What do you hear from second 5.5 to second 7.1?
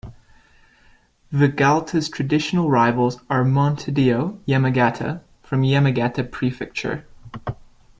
Yamagata Prefecture.